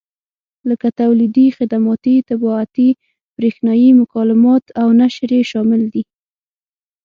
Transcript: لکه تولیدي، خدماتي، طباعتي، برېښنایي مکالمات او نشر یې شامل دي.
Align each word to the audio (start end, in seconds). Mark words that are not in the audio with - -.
لکه 0.69 0.87
تولیدي، 0.99 1.47
خدماتي، 1.57 2.15
طباعتي، 2.29 2.89
برېښنایي 3.37 3.89
مکالمات 4.01 4.63
او 4.81 4.87
نشر 4.99 5.29
یې 5.37 5.43
شامل 5.51 5.81
دي. 5.93 6.03